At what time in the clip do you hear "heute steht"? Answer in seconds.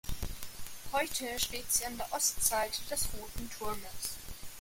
0.93-1.71